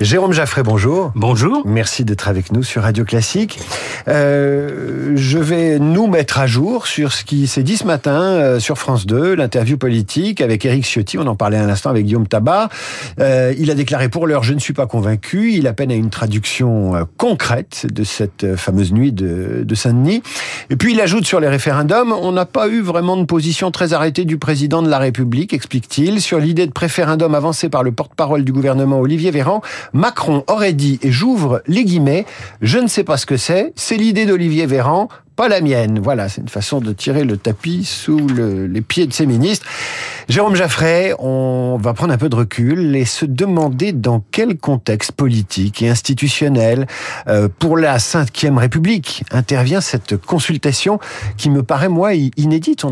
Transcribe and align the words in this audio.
Jérôme 0.00 0.32
Jaffray, 0.32 0.62
bonjour. 0.62 1.12
Bonjour. 1.14 1.60
Merci 1.66 2.06
d'être 2.06 2.26
avec 2.26 2.52
nous 2.52 2.62
sur 2.62 2.84
Radio 2.84 3.04
Classique. 3.04 3.58
Euh, 4.08 5.12
je 5.14 5.36
vais 5.36 5.78
nous 5.78 6.06
mettre 6.06 6.38
à 6.38 6.46
jour 6.46 6.86
sur 6.86 7.12
ce 7.12 7.22
qui 7.22 7.46
s'est 7.46 7.62
dit 7.62 7.76
ce 7.76 7.84
matin 7.84 8.18
euh, 8.18 8.60
sur 8.60 8.78
France 8.78 9.04
2, 9.04 9.34
l'interview 9.34 9.76
politique 9.76 10.40
avec 10.40 10.64
Éric 10.64 10.86
Ciotti. 10.86 11.18
On 11.18 11.26
en 11.26 11.36
parlait 11.36 11.58
un 11.58 11.68
instant 11.68 11.90
avec 11.90 12.06
Guillaume 12.06 12.26
Tabar. 12.26 12.70
Euh, 13.18 13.52
il 13.58 13.70
a 13.70 13.74
déclaré 13.74 14.08
pour 14.08 14.26
l'heure, 14.26 14.42
je 14.42 14.54
ne 14.54 14.58
suis 14.58 14.72
pas 14.72 14.86
convaincu. 14.86 15.52
Il 15.52 15.66
appelle 15.66 15.92
à 15.92 15.96
une 15.96 16.08
traduction 16.08 16.96
euh, 16.96 17.04
concrète 17.18 17.86
de 17.92 18.02
cette 18.02 18.56
fameuse 18.56 18.94
nuit 18.94 19.12
de, 19.12 19.64
de 19.64 19.74
Saint-Denis. 19.74 20.22
Et 20.70 20.76
puis 20.76 20.94
il 20.94 21.00
ajoute 21.02 21.26
sur 21.26 21.40
les 21.40 21.48
référendums, 21.48 22.14
on 22.14 22.32
n'a 22.32 22.46
pas 22.46 22.68
eu 22.68 22.80
vraiment 22.80 23.18
de 23.18 23.24
position 23.24 23.70
très 23.70 23.92
arrêtée 23.92 24.24
du 24.24 24.38
président 24.38 24.80
de 24.80 24.88
la 24.88 24.98
République, 24.98 25.52
explique-t-il, 25.52 26.22
sur 26.22 26.38
l'idée 26.38 26.66
de 26.66 26.72
préférendum 26.72 27.34
avancée 27.34 27.68
par 27.68 27.82
le 27.82 27.92
porte-parole 27.92 28.44
du 28.44 28.52
gouvernement 28.52 28.98
Olivier 28.98 29.30
Véran. 29.30 29.60
Macron 29.92 30.44
aurait 30.46 30.72
dit, 30.72 30.98
et 31.02 31.10
j'ouvre 31.10 31.62
les 31.66 31.84
guillemets, 31.84 32.26
je 32.60 32.78
ne 32.78 32.86
sais 32.86 33.04
pas 33.04 33.16
ce 33.16 33.26
que 33.26 33.36
c'est, 33.36 33.72
c'est 33.76 33.96
l'idée 33.96 34.26
d'Olivier 34.26 34.66
Véran, 34.66 35.08
pas 35.40 35.48
la 35.48 35.62
mienne. 35.62 36.00
Voilà, 36.02 36.28
c'est 36.28 36.42
une 36.42 36.50
façon 36.50 36.80
de 36.80 36.92
tirer 36.92 37.24
le 37.24 37.38
tapis 37.38 37.84
sous 37.84 38.18
le, 38.18 38.66
les 38.66 38.82
pieds 38.82 39.06
de 39.06 39.12
ses 39.14 39.24
ministres. 39.24 39.66
Jérôme 40.28 40.54
Jaffray, 40.54 41.14
on 41.18 41.78
va 41.80 41.94
prendre 41.94 42.12
un 42.12 42.18
peu 42.18 42.28
de 42.28 42.36
recul 42.36 42.94
et 42.94 43.06
se 43.06 43.24
demander 43.24 43.92
dans 43.92 44.22
quel 44.30 44.58
contexte 44.58 45.12
politique 45.12 45.80
et 45.80 45.88
institutionnel, 45.88 46.86
euh, 47.26 47.48
pour 47.58 47.78
la 47.78 47.98
Cinquième 47.98 48.58
République, 48.58 49.24
intervient 49.32 49.80
cette 49.80 50.18
consultation 50.18 51.00
qui 51.38 51.48
me 51.48 51.62
paraît, 51.62 51.88
moi, 51.88 52.12
inédite. 52.14 52.84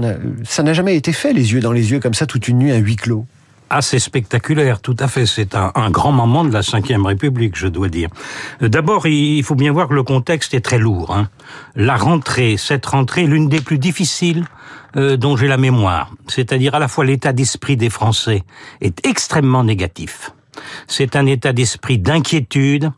Ça 0.45 0.63
n'a 0.63 0.73
jamais 0.73 0.97
été 0.97 1.13
fait, 1.13 1.35
les 1.35 1.53
yeux 1.53 1.61
dans 1.61 1.73
les 1.73 1.91
yeux, 1.91 2.01
comme 2.01 2.15
ça, 2.15 2.25
toute 2.25 2.49
une 2.49 2.59
nuit, 2.59 2.73
à 2.73 2.77
huis 2.77 2.97
clos 2.97 3.27
assez 3.71 3.99
spectaculaire, 3.99 4.81
tout 4.81 4.97
à 4.99 5.09
fait. 5.09 5.27
C'est 5.27 5.55
un, 5.55 5.91
grand 5.91 6.13
moment 6.13 6.45
de 6.45 6.53
la 6.53 6.61
Ve 6.61 7.05
République, 7.05 7.57
je 7.57 7.67
dois 7.67 7.89
dire. 7.89 8.09
D'abord, 8.61 9.07
il 9.07 9.43
faut 9.43 9.55
bien 9.55 9.73
voir 9.73 9.89
que 9.89 9.95
le 9.95 10.03
contexte 10.03 10.55
est 10.55 10.61
très 10.61 10.79
lourd. 10.79 11.15
Hein. 11.15 11.29
La 11.75 11.97
rentrée, 11.97 12.57
cette 12.57 12.87
rentrée, 12.87 13.27
l'une 13.27 13.49
des 13.49 13.61
plus 13.61 13.79
difficiles 13.79 14.45
euh, 14.97 15.17
dont 15.17 15.37
j'ai 15.37 15.49
la 15.49 15.59
mémoire, 15.59 16.13
c'est-à-dire 16.29 16.75
à 16.75 16.79
la 16.79 16.89
fois 16.89 17.05
l'état 17.05 17.33
d'esprit 17.33 17.77
des 17.77 17.91
Français 17.91 18.43
est 18.81 19.07
extrêmement 19.07 19.65
négatif 19.65 20.33
c'est 20.87 21.17
un 21.17 21.27
état 21.27 21.53
d'esprit 21.53 21.99
d'inquiétude, 21.99 22.91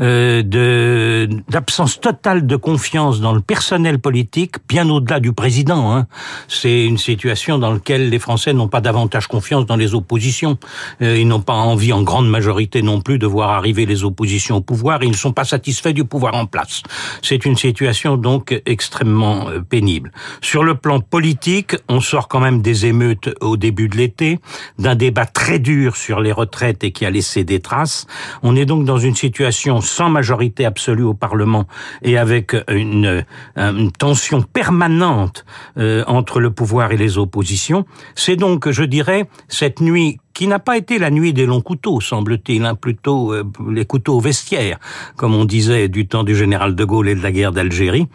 euh, 0.00 0.42
de 0.42 1.28
d'absence 1.48 2.00
totale 2.00 2.46
de 2.46 2.56
confiance 2.56 3.20
dans 3.20 3.32
le 3.32 3.40
personnel 3.40 3.98
politique, 3.98 4.56
bien 4.68 4.88
au-delà 4.88 5.20
du 5.20 5.32
président. 5.32 5.92
Hein. 5.92 6.06
C'est 6.48 6.84
une 6.84 6.98
situation 6.98 7.58
dans 7.58 7.72
laquelle 7.72 8.08
les 8.08 8.18
Français 8.18 8.52
n'ont 8.52 8.68
pas 8.68 8.80
davantage 8.80 9.26
confiance 9.26 9.66
dans 9.66 9.76
les 9.76 9.94
oppositions. 9.94 10.58
Euh, 11.02 11.18
ils 11.18 11.28
n'ont 11.28 11.40
pas 11.40 11.54
envie, 11.54 11.92
en 11.92 12.02
grande 12.02 12.28
majorité 12.28 12.82
non 12.82 13.00
plus, 13.00 13.18
de 13.18 13.26
voir 13.26 13.50
arriver 13.50 13.86
les 13.86 14.04
oppositions 14.04 14.56
au 14.56 14.60
pouvoir. 14.60 15.02
Ils 15.02 15.10
ne 15.10 15.16
sont 15.16 15.32
pas 15.32 15.44
satisfaits 15.44 15.92
du 15.92 16.04
pouvoir 16.04 16.34
en 16.34 16.46
place. 16.46 16.82
C'est 17.22 17.44
une 17.44 17.56
situation 17.56 18.16
donc 18.16 18.60
extrêmement 18.66 19.48
euh, 19.48 19.60
pénible. 19.60 20.12
Sur 20.40 20.64
le 20.64 20.74
plan 20.74 21.00
politique, 21.00 21.76
on 21.88 22.00
sort 22.00 22.28
quand 22.28 22.40
même 22.40 22.62
des 22.62 22.86
émeutes 22.86 23.30
au 23.40 23.56
début 23.56 23.88
de 23.88 23.96
l'été, 23.96 24.38
d'un 24.78 24.94
débat 24.94 25.26
très 25.26 25.58
dur 25.58 25.96
sur 25.96 26.20
les 26.20 26.32
retraites 26.32 26.84
et 26.84 26.92
qui 26.92 27.01
a 27.04 27.10
laissé 27.10 27.44
des 27.44 27.60
traces. 27.60 28.06
On 28.42 28.56
est 28.56 28.64
donc 28.64 28.84
dans 28.84 28.98
une 28.98 29.14
situation 29.14 29.80
sans 29.80 30.10
majorité 30.10 30.64
absolue 30.64 31.04
au 31.04 31.14
Parlement 31.14 31.66
et 32.02 32.18
avec 32.18 32.56
une, 32.68 33.24
une 33.56 33.92
tension 33.92 34.42
permanente 34.42 35.44
euh, 35.78 36.04
entre 36.06 36.40
le 36.40 36.50
pouvoir 36.50 36.92
et 36.92 36.96
les 36.96 37.18
oppositions. 37.18 37.84
C'est 38.14 38.36
donc, 38.36 38.70
je 38.70 38.84
dirais, 38.84 39.28
cette 39.48 39.80
nuit 39.80 40.18
qui 40.42 40.48
n'a 40.48 40.58
pas 40.58 40.76
été 40.76 40.98
la 40.98 41.10
nuit 41.10 41.32
des 41.32 41.46
longs 41.46 41.60
couteaux, 41.60 42.00
semble-t-il, 42.00 42.64
hein, 42.64 42.74
plutôt 42.74 43.32
euh, 43.32 43.44
les 43.70 43.84
couteaux 43.84 44.18
vestiaires, 44.18 44.80
comme 45.14 45.36
on 45.36 45.44
disait 45.44 45.86
du 45.86 46.08
temps 46.08 46.24
du 46.24 46.34
général 46.34 46.74
de 46.74 46.84
Gaulle 46.84 47.10
et 47.10 47.14
de 47.14 47.22
la 47.22 47.30
guerre 47.30 47.52
d'Algérie. 47.52 48.08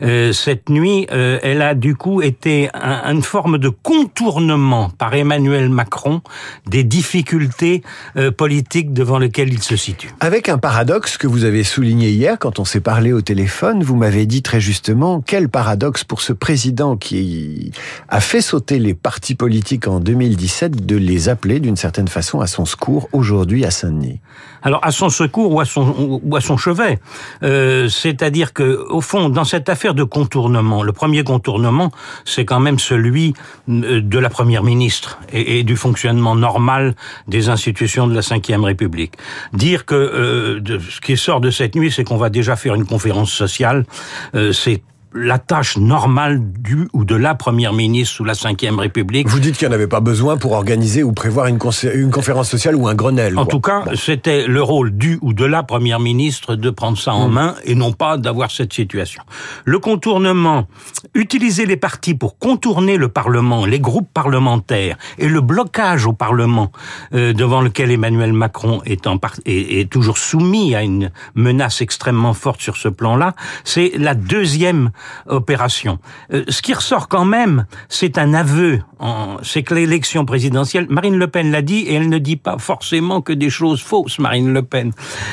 Euh, 0.00 0.32
cette 0.32 0.70
nuit, 0.70 1.06
euh, 1.12 1.38
elle 1.42 1.60
a 1.60 1.74
du 1.74 1.94
coup 1.94 2.22
été 2.22 2.70
un, 2.72 3.12
une 3.12 3.22
forme 3.22 3.58
de 3.58 3.68
contournement 3.68 4.88
par 4.96 5.12
Emmanuel 5.14 5.68
Macron 5.68 6.22
des 6.66 6.84
difficultés 6.84 7.82
euh, 8.16 8.30
politiques 8.30 8.94
devant 8.94 9.18
lesquelles 9.18 9.52
il 9.52 9.62
se 9.62 9.76
situe. 9.76 10.08
Avec 10.20 10.48
un 10.48 10.56
paradoxe 10.56 11.18
que 11.18 11.26
vous 11.26 11.44
avez 11.44 11.64
souligné 11.64 12.08
hier 12.08 12.38
quand 12.38 12.60
on 12.60 12.64
s'est 12.64 12.80
parlé 12.80 13.12
au 13.12 13.20
téléphone, 13.20 13.82
vous 13.82 13.96
m'avez 13.96 14.24
dit 14.24 14.40
très 14.40 14.58
justement 14.58 15.20
quel 15.20 15.50
paradoxe 15.50 16.02
pour 16.02 16.22
ce 16.22 16.32
président 16.32 16.96
qui 16.96 17.72
a 18.08 18.20
fait 18.20 18.40
sauter 18.40 18.78
les 18.78 18.94
partis 18.94 19.34
politiques 19.34 19.86
en 19.86 20.00
2017 20.00 20.86
de 20.86 20.96
les 20.96 21.28
appeler 21.28 21.60
d'une 21.60 21.73
certaine 21.76 22.08
façon 22.08 22.40
à 22.40 22.46
son 22.46 22.64
secours 22.64 23.08
aujourd'hui 23.12 23.64
à 23.64 23.70
Saint-Denis 23.70 24.20
Alors 24.62 24.84
à 24.84 24.90
son 24.90 25.08
secours 25.08 25.52
ou 25.52 25.60
à 25.60 25.64
son, 25.64 26.56
chevet. 26.56 26.98
Euh, 27.42 27.88
C'est-à-dire 27.88 28.52
que 28.52 28.84
au 28.90 29.00
fond, 29.00 29.28
dans 29.28 29.44
cette 29.44 29.68
affaire 29.68 29.94
de 29.94 30.04
contournement, 30.04 30.82
le 30.82 30.92
premier 30.92 31.24
contournement, 31.24 31.90
c'est 32.24 32.44
quand 32.44 32.60
même 32.60 32.78
celui 32.78 33.34
euh, 33.68 34.00
de 34.00 34.18
la 34.18 34.30
première 34.30 34.62
ministre 34.62 35.18
et, 35.32 35.64
du 35.64 35.76
fonctionnement 35.76 36.34
normal 36.34 36.94
des 37.28 37.48
institutions 37.48 38.06
de 38.06 38.14
la 38.14 38.20
Ve 38.20 38.64
République. 38.64 39.14
Dire 39.52 39.86
que 39.86 39.94
euh, 39.94 40.60
ce 40.90 41.00
qui 41.00 41.16
sort 41.16 41.40
de 41.40 41.50
cette 41.50 41.74
nuit, 41.74 41.90
c'est 41.90 42.04
qu'on 42.04 42.16
va 42.16 42.30
déjà 42.30 42.56
faire 42.56 42.74
une 42.74 42.86
conférence 42.86 43.32
sociale, 43.32 43.84
c'est 44.52 44.82
la 45.14 45.38
tâche 45.38 45.76
normale 45.76 46.40
du 46.40 46.88
ou 46.92 47.04
de 47.04 47.14
la 47.14 47.34
première 47.34 47.72
ministre 47.72 48.16
sous 48.16 48.24
la 48.24 48.32
Ve 48.32 48.78
République. 48.78 49.28
Vous 49.28 49.38
dites 49.38 49.56
qu'il 49.56 49.68
n'y 49.68 49.72
en 49.72 49.76
avait 49.76 49.86
pas 49.86 50.00
besoin 50.00 50.36
pour 50.36 50.52
organiser 50.52 51.02
ou 51.02 51.12
prévoir 51.12 51.46
une, 51.46 51.58
une 51.94 52.10
conférence 52.10 52.50
sociale 52.50 52.74
ou 52.74 52.88
un 52.88 52.94
Grenelle. 52.94 53.38
En 53.38 53.44
quoi. 53.44 53.50
tout 53.50 53.60
cas, 53.60 53.82
bon. 53.86 53.96
c'était 53.96 54.46
le 54.46 54.62
rôle 54.62 54.90
du 54.96 55.18
ou 55.22 55.32
de 55.32 55.44
la 55.44 55.62
première 55.62 56.00
ministre 56.00 56.56
de 56.56 56.70
prendre 56.70 56.98
ça 56.98 57.14
en 57.14 57.28
mmh. 57.28 57.32
main 57.32 57.54
et 57.64 57.74
non 57.74 57.92
pas 57.92 58.16
d'avoir 58.16 58.50
cette 58.50 58.72
situation. 58.72 59.22
Le 59.64 59.78
contournement, 59.78 60.66
utiliser 61.14 61.66
les 61.66 61.76
partis 61.76 62.14
pour 62.14 62.38
contourner 62.38 62.96
le 62.96 63.08
Parlement, 63.08 63.66
les 63.66 63.80
groupes 63.80 64.10
parlementaires 64.12 64.96
et 65.18 65.28
le 65.28 65.40
blocage 65.40 66.06
au 66.06 66.12
Parlement 66.12 66.72
euh, 67.14 67.32
devant 67.32 67.60
lequel 67.60 67.90
Emmanuel 67.90 68.32
Macron 68.32 68.82
est, 68.84 69.06
en 69.06 69.18
part, 69.18 69.34
est, 69.46 69.80
est 69.80 69.90
toujours 69.90 70.18
soumis 70.18 70.74
à 70.74 70.82
une 70.82 71.10
menace 71.34 71.80
extrêmement 71.80 72.34
forte 72.34 72.60
sur 72.60 72.76
ce 72.76 72.88
plan-là, 72.88 73.34
c'est 73.62 73.92
la 73.96 74.14
deuxième 74.14 74.90
opération. 75.26 75.98
Euh, 76.32 76.44
ce 76.48 76.62
qui 76.62 76.74
ressort 76.74 77.08
quand 77.08 77.24
même, 77.24 77.66
c'est 77.88 78.18
un 78.18 78.34
aveu. 78.34 78.80
C'est 79.42 79.62
que 79.62 79.74
l'élection 79.74 80.24
présidentielle, 80.24 80.86
Marine 80.88 81.16
Le 81.16 81.26
Pen 81.26 81.50
l'a 81.50 81.60
dit, 81.60 81.80
et 81.80 81.94
elle 81.94 82.08
ne 82.08 82.16
dit 82.16 82.36
pas 82.36 82.56
forcément 82.56 83.20
que 83.20 83.34
des 83.34 83.50
choses 83.50 83.82
fausses, 83.82 84.18
Marine 84.18 84.52
Le 84.52 84.62
Pen. 84.62 84.92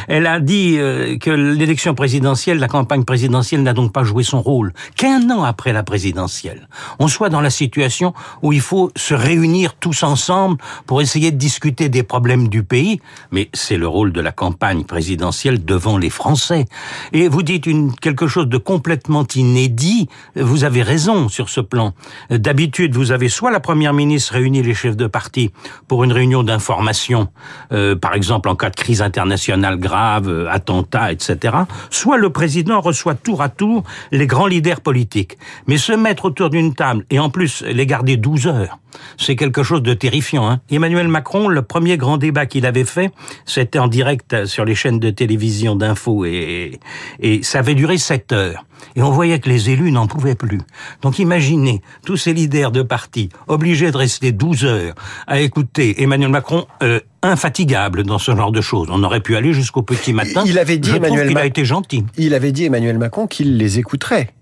Elle 0.10 0.28
a 0.28 0.42
dit 0.42 0.76
euh, 0.78 1.18
que 1.18 1.30
l'élection 1.32 1.96
présidentielle, 1.96 2.60
la 2.60 2.68
campagne 2.68 3.06
présidentielle 3.06 3.64
n'a 3.64 3.72
donc 3.72 3.94
pas 3.94 4.04
joué 4.04 4.24
son 4.24 4.42
rôle. 4.42 4.74
Qu'un 4.98 5.30
an 5.30 5.44
après 5.44 5.72
la 5.72 5.84
présidentielle, 5.84 6.68
on 7.00 7.08
soit 7.08 7.30
dans 7.30 7.40
la 7.40 7.50
situation 7.50 8.14
où 8.42 8.52
il 8.52 8.60
faut 8.62 8.92
se 8.96 9.14
réunir 9.14 9.76
tous 9.76 10.04
ensemble 10.04 10.58
pour 10.86 11.02
essayer 11.02 11.32
de 11.32 11.38
discuter 11.38 11.88
des 11.88 12.04
problèmes 12.04 12.50
du 12.50 12.64
pays, 12.64 13.00
mais 13.32 13.50
c'est 13.54 13.78
le 13.78 13.88
rôle 13.88 14.12
de 14.12 14.22
la 14.22 14.32
campagne 14.32 14.84
présidentielle 14.84 15.64
devant 15.64 15.98
les 15.98 16.10
Français. 16.10 16.66
Et 17.14 17.28
vous 17.28 17.44
dites 17.44 17.66
une, 17.66 17.96
quelque 17.96 18.28
chose 18.28 18.48
de 18.48 18.58
complètement 18.58 19.24
inédit, 19.62 20.10
vous 20.36 20.64
avez 20.64 20.82
raison 20.82 21.30
sur 21.30 21.50
ce 21.50 21.62
plan. 21.62 21.94
D'habitude, 22.30 22.96
vous 22.96 23.12
avez 23.12 23.30
soit 23.30 23.52
la 23.52 23.60
première 23.60 23.94
ministre 23.94 24.34
réunit 24.34 24.64
les 24.64 24.74
chefs 24.74 24.98
de 24.98 25.08
parti 25.08 25.52
pour 25.88 26.04
une 26.04 26.12
réunion 26.12 26.44
d'information, 26.44 27.28
euh, 27.72 27.96
par 27.96 28.16
exemple 28.16 28.50
en 28.50 28.56
cas 28.56 28.70
de 28.70 28.76
crise 28.76 29.02
internationale 29.02 29.78
grave, 29.78 30.28
euh, 30.28 30.50
attentat, 30.50 31.12
etc., 31.12 31.56
soit 31.90 32.18
le 32.18 32.32
président 32.32 32.82
reçoit 32.82 33.16
tour 33.16 33.42
à 33.42 33.50
tour 33.50 33.84
les 34.12 34.28
grands 34.28 34.48
leaders 34.48 34.82
politiques. 34.82 35.38
Mais 35.68 35.78
se 35.78 35.94
mettre 35.94 36.26
autour 36.26 36.50
d'une 36.50 36.74
table 36.74 37.06
et 37.10 37.20
en 37.20 37.30
plus 37.30 37.64
les 37.64 37.86
garder 37.86 38.18
12 38.18 38.48
heures, 38.48 38.80
c'est 39.18 39.36
quelque 39.36 39.64
chose 39.64 39.84
de 39.84 39.94
terrifiant. 39.94 40.50
Hein 40.50 40.60
Emmanuel 40.70 41.08
Macron, 41.08 41.48
le 41.48 41.62
premier 41.62 41.98
grand 41.98 42.18
débat 42.18 42.46
qu'il 42.46 42.66
avait 42.66 42.86
fait, 42.86 43.12
c'était 43.46 43.80
en 43.80 43.88
direct 43.88 44.46
sur 44.46 44.66
les 44.66 44.76
chaînes 44.76 45.00
de 45.00 45.12
télévision 45.12 45.76
d'info 45.76 46.26
et, 46.26 46.80
et 47.20 47.44
ça 47.44 47.60
avait 47.60 47.76
duré 47.76 47.98
7 47.98 48.32
heures. 48.32 48.66
Et 48.96 49.02
on 49.02 49.12
voyait 49.12 49.40
que 49.40 49.50
les 49.50 49.70
élus 49.70 49.92
n'en 49.92 50.08
pouvaient 50.08 50.36
plus. 50.36 50.62
Donc 51.02 51.20
imaginez 51.20 51.82
tous 52.06 52.18
ces 52.18 52.34
leaders 52.34 52.72
de 52.72 52.82
parti 52.82 53.30
obligés 53.48 53.92
de 53.92 53.98
rester 53.98 54.32
12 54.32 54.66
heures 54.66 54.96
à 55.28 55.40
écouter 55.40 56.02
Emmanuel 56.02 56.30
Macron 56.30 56.66
euh, 56.84 57.00
infatigable 57.22 58.04
dans 58.04 58.20
ce 58.20 58.36
genre 58.36 58.52
de 58.52 58.62
choses. 58.62 58.88
On 58.92 59.04
aurait 59.04 59.22
pu 59.22 59.36
aller 59.36 59.54
jusqu'au 59.54 59.82
petit 59.82 60.14
matin. 60.14 60.44
Il 60.46 60.60
avait 60.60 60.78
dit 60.78 60.90
Je 60.90 60.96
Emmanuel 60.96 61.28
il 61.30 61.34
Ma... 61.34 61.42
a 61.42 61.46
été 61.46 61.66
gentil. 61.66 62.06
Il 62.18 62.34
avait 62.34 62.52
dit 62.52 62.66
Emmanuel 62.66 62.98
Macron 62.98 63.28
qu'il 63.28 63.58
les 63.58 63.80
écouterait. 63.80 64.34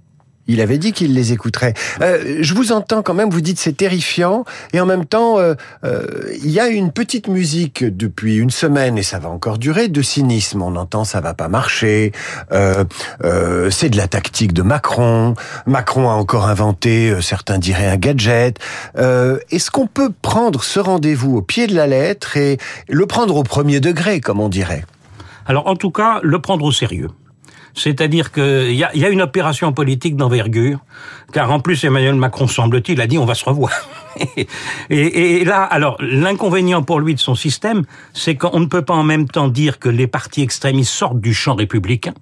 Il 0.50 0.62
avait 0.62 0.80
dit 0.80 0.94
qu'il 0.94 1.14
les 1.14 1.32
écouterait. 1.32 1.76
Euh, 2.02 2.40
je 2.42 2.54
vous 2.56 2.72
entends 2.72 3.04
quand 3.04 3.14
même, 3.14 3.30
vous 3.30 3.40
dites 3.40 3.60
c'est 3.60 3.78
terrifiant, 3.78 4.46
et 4.74 4.82
en 4.82 4.88
même 4.88 5.06
temps, 5.06 5.38
euh, 5.38 5.54
euh, 5.84 6.08
il 6.44 6.50
y 6.50 6.60
a 6.60 6.68
une 6.70 6.92
petite 6.92 7.28
musique 7.28 7.86
depuis 7.86 8.38
une 8.38 8.50
semaine, 8.50 8.98
et 8.98 9.04
ça 9.04 9.20
va 9.20 9.30
encore 9.30 9.60
durer, 9.60 9.90
de 9.90 10.02
cynisme. 10.02 10.64
On 10.64 10.76
entend 10.76 11.04
ça 11.04 11.22
va 11.22 11.36
pas 11.36 11.50
marcher, 11.50 12.12
c'est 12.50 13.90
de 13.90 13.98
la 13.98 14.08
tactique 14.08 14.54
de 14.54 14.64
Macron, 14.64 15.36
Macron 15.68 16.10
a 16.10 16.14
encore 16.14 16.48
inventé, 16.48 17.14
certains 17.22 17.60
diraient 17.60 17.90
un 17.90 17.98
gadget. 17.98 18.58
Est-ce 18.98 19.70
qu'on 19.70 19.86
peut 19.86 20.12
prendre 20.22 20.64
ce 20.64 20.80
rendez-vous 20.80 21.38
au 21.38 21.42
pied 21.44 21.68
de 21.68 21.76
la 21.76 21.86
lettre 21.86 22.38
et 22.38 22.58
le 22.88 23.06
prendre 23.06 23.36
au 23.36 23.44
premier 23.44 23.80
degré, 23.80 24.20
comme 24.20 24.40
on 24.40 24.50
dirait? 24.50 24.84
Alors 25.46 25.68
en 25.68 25.76
tout 25.76 25.92
cas, 25.92 26.20
le 26.24 26.40
prendre 26.40 26.66
au 26.66 26.72
sérieux. 26.72 27.10
C'est-à-dire 27.74 28.32
qu'il 28.32 28.74
y 28.74 28.84
a, 28.84 28.96
y 28.96 29.06
a 29.06 29.10
une 29.10 29.22
opération 29.22 29.72
politique 29.74 30.16
d'envergure, 30.16 30.80
car 31.34 31.52
en 31.52 31.60
plus 31.60 31.84
Emmanuel 31.84 32.16
Macron, 32.16 32.48
semble-t-il, 32.48 33.00
a 33.02 33.08
dit 33.08 33.18
on 33.18 33.26
va 33.26 33.36
se 33.36 33.46
revoir. 33.46 33.72
et, 34.38 34.48
et, 34.90 35.46
là, 35.46 35.64
alors 35.64 35.98
l'inconvénient 36.00 36.84
pour 36.84 37.00
lui 37.00 37.16
de 37.16 37.20
son 37.20 37.36
système, 37.36 37.84
c'est 38.14 38.36
qu'on 38.36 38.60
ne 38.60 38.66
peut 38.66 38.84
pas 38.84 38.96
en 38.96 39.04
même 39.04 39.28
temps 39.28 39.48
dire 39.48 39.80
que 39.80 39.90
les 39.90 40.08
partis 40.08 40.42
extrémistes 40.42 40.92
sortent 40.92 41.22
du 41.22 41.34
champ 41.34 41.56
républicain, 41.56 42.14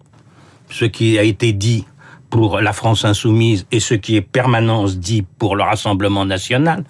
ce 0.70 0.86
qui 0.86 1.18
a 1.18 1.24
été 1.24 1.54
dit 1.54 1.86
pour 2.30 2.60
la 2.60 2.74
France 2.74 3.06
insoumise 3.06 3.66
et 3.72 3.80
ce 3.80 3.94
qui 3.94 4.16
est 4.16 4.22
permanence 4.22 4.98
dit 4.98 5.26
pour 5.40 5.56
le 5.56 5.64
Rassemblement 5.64 6.26
national, 6.26 6.84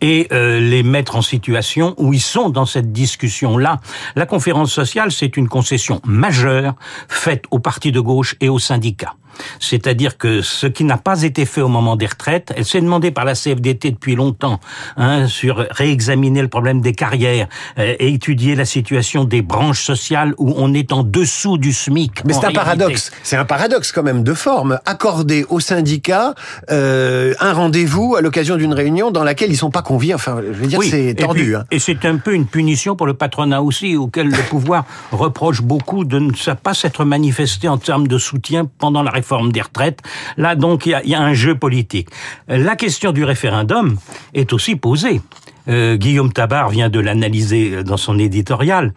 et 0.00 0.28
euh, 0.32 0.60
les 0.60 0.82
mettre 0.82 1.16
en 1.16 1.22
situation 1.22 1.94
où 1.98 2.12
ils 2.12 2.20
sont 2.20 2.50
dans 2.50 2.66
cette 2.66 2.92
discussion-là. 2.92 3.80
La 4.16 4.26
conférence 4.26 4.72
sociale, 4.72 5.12
c'est 5.12 5.36
une 5.36 5.48
concession 5.48 6.00
majeure 6.04 6.74
faite 7.08 7.44
aux 7.50 7.58
partis 7.58 7.92
de 7.92 8.00
gauche 8.00 8.36
et 8.40 8.48
aux 8.48 8.58
syndicats. 8.58 9.14
C'est-à-dire 9.60 10.18
que 10.18 10.42
ce 10.42 10.66
qui 10.66 10.84
n'a 10.84 10.98
pas 10.98 11.22
été 11.22 11.46
fait 11.46 11.60
au 11.60 11.68
moment 11.68 11.96
des 11.96 12.06
retraites, 12.06 12.52
elle 12.56 12.64
s'est 12.64 12.80
demandée 12.80 13.10
par 13.10 13.24
la 13.24 13.34
CFDT 13.34 13.90
depuis 13.90 14.14
longtemps, 14.14 14.60
hein, 14.96 15.26
sur 15.26 15.56
réexaminer 15.70 16.42
le 16.42 16.48
problème 16.48 16.80
des 16.80 16.92
carrières 16.92 17.48
euh, 17.78 17.94
et 17.98 18.12
étudier 18.12 18.54
la 18.54 18.64
situation 18.64 19.24
des 19.24 19.42
branches 19.42 19.82
sociales 19.82 20.34
où 20.38 20.54
on 20.56 20.72
est 20.74 20.92
en 20.92 21.02
dessous 21.02 21.58
du 21.58 21.72
SMIC. 21.72 22.24
Mais 22.24 22.32
c'est 22.32 22.46
un 22.46 22.52
paradoxe. 22.52 23.10
C'est 23.22 23.36
un 23.36 23.44
paradoxe 23.44 23.92
quand 23.92 24.02
même 24.02 24.22
de 24.22 24.34
forme. 24.34 24.78
Accorder 24.86 25.44
aux 25.48 25.60
syndicats 25.60 26.34
euh, 26.70 27.34
un 27.40 27.52
rendez-vous 27.52 28.16
à 28.16 28.20
l'occasion 28.20 28.56
d'une 28.56 28.72
réunion 28.72 29.10
dans 29.10 29.24
laquelle 29.24 29.50
ils 29.50 29.56
sont 29.56 29.70
pas 29.70 29.82
conviés. 29.82 30.14
Enfin, 30.14 30.40
je 30.46 30.52
veux 30.52 30.66
dire, 30.66 30.80
c'est 30.82 31.14
tordu. 31.14 31.56
Hein. 31.56 31.64
Et, 31.70 31.78
c'est 31.78 32.04
un 32.04 32.16
peu 32.16 32.34
une 32.34 32.46
punition 32.46 32.96
pour 32.96 33.06
le 33.06 33.14
patronat 33.14 33.62
aussi, 33.62 33.96
auquel 33.96 34.28
le 34.28 34.42
pouvoir 34.48 34.84
reproche 35.12 35.60
beaucoup 35.60 36.04
de 36.04 36.18
ne 36.18 36.54
pas 36.54 36.74
s'être 36.74 37.04
manifesté 37.04 37.68
en 37.68 37.78
termes 37.78 38.06
de 38.06 38.18
soutien 38.18 38.68
pendant 38.78 39.02
la 39.02 39.10
réforme 39.10 39.23
forme 39.24 39.50
des 39.52 39.62
retraites. 39.62 40.00
Là, 40.36 40.54
donc, 40.54 40.86
il 40.86 41.00
y, 41.04 41.10
y 41.10 41.14
a, 41.14 41.20
un 41.20 41.34
jeu 41.34 41.54
politique. 41.54 42.08
La 42.48 42.76
question 42.76 43.12
du 43.12 43.24
référendum 43.24 43.96
est 44.34 44.52
aussi 44.52 44.76
posée. 44.76 45.20
Euh, 45.68 45.96
Guillaume 45.96 46.32
Tabar 46.32 46.68
vient 46.70 46.88
de 46.88 47.00
l'analyser 47.00 47.72
euh, 47.72 47.82
dans 47.82 47.96
son 47.96 48.18
éditorial. 48.18 48.92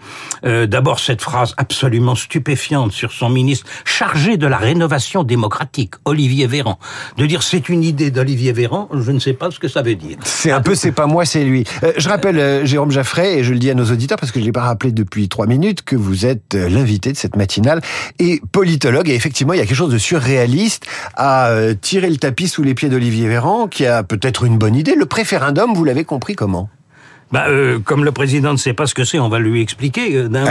Euh, 0.46 0.66
D'abord, 0.68 1.00
cette 1.00 1.22
phrase 1.22 1.54
absolument 1.58 2.16
stupéfiante 2.16 2.92
sur 2.92 3.12
son 3.12 3.30
ministre 3.30 3.66
chargé 3.86 4.38
de 4.38 4.48
la 4.48 4.58
rénovation 4.58 5.24
démocratique, 5.24 5.96
Olivier 6.06 6.48
Véran. 6.48 6.80
De 7.18 7.26
dire 7.26 7.44
c'est 7.44 7.70
une 7.70 7.84
idée 7.84 8.12
d'Olivier 8.12 8.52
Véran, 8.52 8.90
je 8.94 9.12
ne 9.12 9.20
sais 9.20 9.34
pas 9.34 9.52
ce 9.52 9.60
que 9.60 9.68
ça 9.68 9.82
veut 9.82 9.96
dire. 9.96 10.18
C'est 10.24 10.52
un 10.52 10.62
peu 10.62 10.76
c'est 10.76 10.92
pas 10.92 11.08
moi, 11.08 11.26
c'est 11.26 11.44
lui. 11.44 11.64
Euh, 11.84 11.94
je 11.98 12.10
rappelle 12.10 12.38
euh, 12.40 12.66
Jérôme 12.66 12.92
Jaffray, 12.92 13.40
et 13.40 13.44
je 13.44 13.54
le 13.54 13.60
dis 13.60 13.70
à 13.70 13.74
nos 13.74 13.86
auditeurs 13.86 14.18
parce 14.18 14.32
que 14.32 14.40
je 14.40 14.46
l'ai 14.46 14.52
pas 14.52 14.64
rappelé 14.64 14.92
depuis 14.92 15.30
trois 15.30 15.48
minutes, 15.48 15.84
que 15.84 15.96
vous 15.96 16.26
êtes 16.26 16.56
euh, 16.56 16.70
l'invité 16.70 17.12
de 17.12 17.18
cette 17.18 17.36
matinale 17.36 17.82
et 18.20 18.42
politologue. 18.52 19.10
Et 19.10 19.16
effectivement, 19.16 19.54
il 19.54 19.58
y 19.58 19.62
a 19.62 19.66
quelque 19.66 19.76
chose 19.76 19.94
de 19.94 19.98
surréaliste 19.98 20.86
à 21.16 21.52
tirer 21.82 22.10
le 22.10 22.18
tapis 22.18 22.48
sous 22.48 22.64
les 22.64 22.74
pieds 22.74 22.90
d'Olivier 22.90 23.28
Véran, 23.28 23.68
qui 23.68 23.86
a 23.86 24.04
peut-être 24.04 24.44
une 24.44 24.58
bonne 24.58 24.76
idée. 24.76 24.96
Le 24.96 25.06
préférendum, 25.06 25.74
vous 25.74 25.84
l'avez 25.84 26.04
compris 26.04 26.36
comment? 26.36 26.57
Bah, 27.32 27.46
euh, 27.50 27.80
comme 27.80 28.06
le 28.06 28.12
président 28.12 28.54
ne 28.54 28.58
sait 28.58 28.74
pas 28.74 28.88
ce 28.88 28.94
que 28.94 29.04
c'est, 29.04 29.20
on 29.20 29.30
va 29.30 29.40
lui 29.40 29.62
expliquer. 29.62 30.16
Euh, 30.16 30.28
d'un 30.30 30.46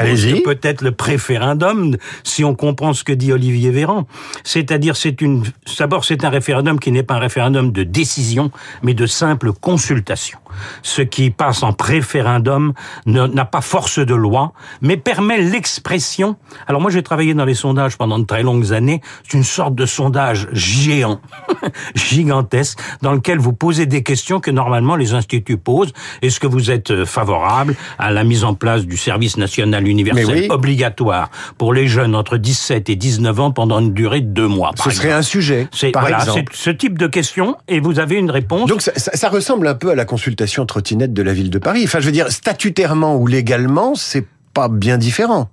peut-être 0.45 0.83
le 0.83 0.93
préférendum, 0.93 1.97
si 2.23 2.45
on 2.45 2.55
comprend 2.55 2.93
ce 2.93 3.03
que 3.03 3.13
dit 3.13 3.33
Olivier 3.33 3.71
Véran. 3.71 4.07
C'est-à-dire, 4.45 4.97
c'est 4.97 5.21
une, 5.21 5.45
d'abord, 5.79 6.05
c'est 6.05 6.25
un 6.25 6.29
référendum 6.29 6.79
qui 6.79 6.93
n'est 6.93 7.03
pas 7.03 7.15
un 7.15 7.19
référendum 7.19 7.73
de 7.73 7.83
décision, 7.83 8.51
mais 8.83 8.95
de 8.95 9.07
simple 9.07 9.53
consultation. 9.53 10.39
Ce 10.83 11.03
qui 11.03 11.31
passe 11.31 11.63
en 11.63 11.73
préférendum 11.73 12.73
n'a 13.07 13.45
pas 13.45 13.61
force 13.61 13.99
de 13.99 14.15
loi, 14.15 14.53
mais 14.81 14.97
permet 14.97 15.41
l'expression. 15.41 16.37
Alors 16.67 16.81
moi, 16.81 16.91
j'ai 16.91 17.03
travaillé 17.03 17.35
dans 17.35 17.45
les 17.45 17.55
sondages 17.55 17.97
pendant 17.97 18.19
de 18.19 18.25
très 18.25 18.43
longues 18.43 18.73
années. 18.73 19.01
C'est 19.25 19.37
une 19.37 19.45
sorte 19.45 19.75
de 19.75 19.87
sondage 19.87 20.49
géant, 20.53 21.21
gigantesque, 21.95 22.79
dans 23.03 23.13
lequel 23.13 23.39
vous 23.39 23.53
posez 23.53 23.87
des 23.87 24.03
questions 24.03 24.41
que 24.41 24.51
normalement 24.51 24.97
les 24.97 25.15
instituts 25.15 25.59
posent. 25.59 25.93
Est-ce 26.23 26.41
que 26.41 26.47
vous 26.47 26.66
vous 26.67 26.73
êtes 26.73 26.91
euh, 26.91 27.05
favorable 27.05 27.75
à 27.99 28.11
la 28.11 28.25
mise 28.25 28.45
en 28.45 28.55
place 28.55 28.87
du 28.87 28.97
service 28.97 29.37
national 29.37 29.87
universel 29.87 30.47
obligatoire 30.51 31.31
pour 31.59 31.73
les 31.73 31.87
jeunes 31.87 32.15
entre 32.15 32.37
17 32.37 32.89
et 32.91 32.97
19 32.97 33.41
ans 33.41 33.51
pendant 33.53 33.81
une 33.81 33.95
durée 33.95 34.21
de 34.21 34.27
deux 34.27 34.49
mois. 34.49 34.73
Ce 34.83 34.91
serait 34.91 35.13
un 35.13 35.23
sujet, 35.23 35.69
par 35.93 36.03
voilà, 36.03 36.25
ce 36.53 36.71
type 36.71 36.99
de 36.99 37.07
question 37.07 37.57
et 37.69 37.81
vous 37.81 37.99
avez 37.99 38.17
une 38.17 38.31
réponse. 38.31 38.69
Donc 38.69 38.83
ça, 38.83 38.93
ça, 38.97 39.29
ressemble 39.29 39.69
un 39.69 39.75
peu 39.75 39.91
à 39.91 39.95
la 39.95 40.05
consultation 40.05 40.67
trottinette 40.67 41.13
de 41.13 41.23
la 41.23 41.33
ville 41.33 41.51
de 41.51 41.59
Paris. 41.59 41.83
Enfin, 41.85 42.01
je 42.01 42.07
veux 42.07 42.13
dire, 42.13 42.31
statutairement 42.31 43.17
ou 43.17 43.27
légalement, 43.27 43.95
c'est 43.95 44.25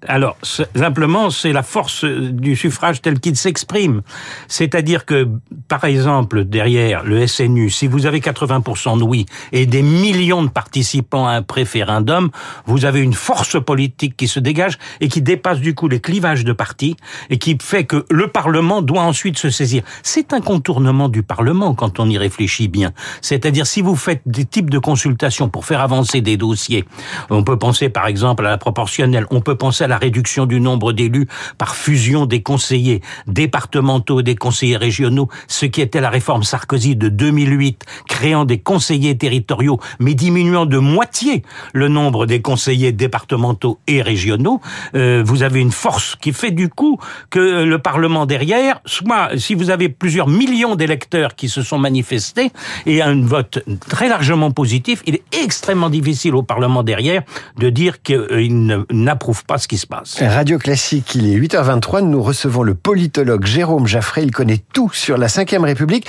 Alors, 0.07 0.37
simplement, 0.41 1.29
c'est 1.29 1.51
la 1.51 1.61
force 1.61 2.05
du 2.05 2.55
suffrage 2.55 3.01
tel 3.01 3.19
qu'il 3.19 3.35
s'exprime. 3.35 4.01
C'est-à-dire 4.47 5.05
que, 5.05 5.27
par 5.67 5.83
exemple, 5.83 6.45
derrière 6.45 7.03
le 7.03 7.27
SNU, 7.27 7.69
si 7.69 7.87
vous 7.87 8.05
avez 8.05 8.21
80% 8.21 8.99
de 8.99 9.03
oui 9.03 9.25
et 9.51 9.65
des 9.65 9.81
millions 9.81 10.43
de 10.43 10.47
participants 10.47 11.27
à 11.27 11.33
un 11.33 11.41
préférendum, 11.41 12.29
vous 12.65 12.85
avez 12.85 13.01
une 13.01 13.13
force 13.13 13.61
politique 13.61 14.15
qui 14.15 14.29
se 14.29 14.39
dégage 14.39 14.77
et 15.01 15.09
qui 15.09 15.21
dépasse 15.21 15.59
du 15.59 15.75
coup 15.75 15.89
les 15.89 15.99
clivages 15.99 16.45
de 16.45 16.53
partis 16.53 16.95
et 17.29 17.37
qui 17.37 17.57
fait 17.61 17.83
que 17.83 18.05
le 18.09 18.27
Parlement 18.27 18.81
doit 18.81 19.03
ensuite 19.03 19.37
se 19.37 19.49
saisir. 19.49 19.83
C'est 20.01 20.31
un 20.31 20.39
contournement 20.39 21.09
du 21.09 21.23
Parlement 21.23 21.75
quand 21.75 21.99
on 21.99 22.09
y 22.09 22.17
réfléchit 22.17 22.69
bien. 22.69 22.93
C'est-à-dire, 23.19 23.67
si 23.67 23.81
vous 23.81 23.97
faites 23.97 24.21
des 24.25 24.45
types 24.45 24.69
de 24.69 24.79
consultations 24.79 25.49
pour 25.49 25.65
faire 25.65 25.81
avancer 25.81 26.21
des 26.21 26.37
dossiers, 26.37 26.85
on 27.29 27.43
peut 27.43 27.59
penser 27.59 27.89
par 27.89 28.07
exemple 28.07 28.45
à 28.45 28.49
la 28.49 28.57
proportion 28.57 28.92
on 29.31 29.41
peut 29.41 29.55
penser 29.55 29.83
à 29.83 29.87
la 29.87 29.97
réduction 29.97 30.45
du 30.45 30.59
nombre 30.59 30.93
d'élus 30.93 31.27
par 31.57 31.75
fusion 31.75 32.25
des 32.25 32.41
conseillers 32.41 33.01
départementaux 33.27 34.19
et 34.19 34.23
des 34.23 34.35
conseillers 34.35 34.77
régionaux, 34.77 35.29
ce 35.47 35.65
qui 35.65 35.81
était 35.81 36.01
la 36.01 36.09
réforme 36.09 36.43
Sarkozy 36.43 36.95
de 36.95 37.09
2008, 37.09 37.85
créant 38.07 38.45
des 38.45 38.59
conseillers 38.59 39.17
territoriaux, 39.17 39.79
mais 39.99 40.13
diminuant 40.13 40.65
de 40.65 40.77
moitié 40.77 41.43
le 41.73 41.87
nombre 41.87 42.25
des 42.25 42.41
conseillers 42.41 42.91
départementaux 42.91 43.79
et 43.87 44.01
régionaux. 44.01 44.61
Euh, 44.95 45.23
vous 45.25 45.43
avez 45.43 45.59
une 45.59 45.71
force 45.71 46.15
qui 46.21 46.33
fait 46.33 46.51
du 46.51 46.69
coup 46.69 46.99
que 47.29 47.63
le 47.63 47.79
Parlement 47.79 48.25
derrière, 48.25 48.79
soit 48.85 49.29
si 49.37 49.55
vous 49.55 49.69
avez 49.69 49.89
plusieurs 49.89 50.27
millions 50.27 50.75
d'électeurs 50.75 51.35
qui 51.35 51.49
se 51.49 51.61
sont 51.61 51.77
manifestés 51.77 52.51
et 52.85 53.01
un 53.01 53.21
vote 53.25 53.59
très 53.89 54.09
largement 54.09 54.51
positif, 54.51 55.01
il 55.05 55.15
est 55.15 55.23
extrêmement 55.43 55.89
difficile 55.89 56.35
au 56.35 56.43
Parlement 56.43 56.83
derrière 56.83 57.23
de 57.57 57.69
dire 57.69 58.01
qu'il 58.01 58.65
ne 58.65 58.82
n'approuve 58.91 59.45
pas 59.45 59.57
ce 59.57 59.67
qui 59.67 59.77
se 59.77 59.87
passe. 59.87 60.21
Radio 60.21 60.57
Classique, 60.57 61.15
il 61.15 61.27
est 61.27 61.37
8h23, 61.37 62.01
nous 62.01 62.21
recevons 62.21 62.63
le 62.63 62.75
politologue 62.75 63.45
Jérôme 63.45 63.87
Jaffray, 63.87 64.23
il 64.23 64.31
connaît 64.31 64.61
tout 64.73 64.91
sur 64.93 65.17
la 65.17 65.27
Ve 65.27 65.63
République. 65.63 66.07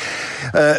Euh, 0.54 0.74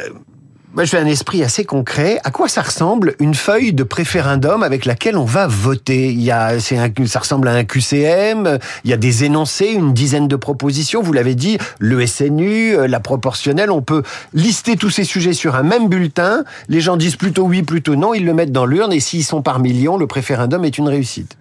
moi, 0.75 0.83
je 0.83 0.97
un 0.97 1.05
esprit 1.05 1.41
assez 1.41 1.63
concret. 1.63 2.19
À 2.25 2.31
quoi 2.31 2.49
ça 2.49 2.61
ressemble 2.61 3.15
une 3.19 3.33
feuille 3.33 3.71
de 3.71 3.83
préférendum 3.83 4.61
avec 4.61 4.83
laquelle 4.83 5.15
on 5.15 5.23
va 5.23 5.47
voter? 5.47 6.11
Il 6.11 6.21
y 6.21 6.31
a, 6.31 6.59
ça 6.59 7.19
ressemble 7.19 7.47
à 7.47 7.53
un 7.53 7.63
QCM. 7.63 8.59
Il 8.83 8.89
y 8.89 8.93
a 8.93 8.97
des 8.97 9.23
énoncés, 9.23 9.67
une 9.67 9.93
dizaine 9.93 10.27
de 10.27 10.35
propositions. 10.35 11.01
Vous 11.01 11.13
l'avez 11.13 11.33
dit, 11.33 11.57
le 11.79 12.05
SNU, 12.05 12.75
euh, 12.75 12.87
la 12.87 12.99
proportionnelle. 12.99 13.71
On 13.71 13.81
peut 13.81 14.03
lister 14.33 14.75
tous 14.75 14.89
ces 14.89 15.05
sujets 15.05 15.31
sur 15.31 15.55
un 15.55 15.63
même 15.63 15.87
bulletin. 15.87 16.43
Les 16.67 16.81
gens 16.81 16.97
disent 16.97 17.15
plutôt 17.15 17.43
oui, 17.43 17.63
plutôt 17.63 17.95
non. 17.95 18.13
Ils 18.13 18.25
le 18.25 18.33
mettent 18.33 18.51
dans 18.51 18.65
l'urne 18.65 18.91
et 18.91 18.99
s'ils 18.99 19.23
sont 19.23 19.41
par 19.41 19.59
millions, 19.59 19.95
le 19.95 20.07
préférendum 20.07 20.65
est 20.65 20.77
une 20.77 20.89
réussite. 20.89 21.37